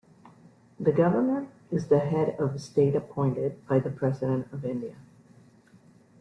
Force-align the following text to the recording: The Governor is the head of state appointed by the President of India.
The 0.79 0.91
Governor 0.91 1.45
is 1.69 1.89
the 1.89 1.99
head 1.99 2.35
of 2.39 2.59
state 2.59 2.95
appointed 2.95 3.63
by 3.67 3.77
the 3.77 3.91
President 3.91 4.51
of 4.51 4.65
India. 4.65 4.95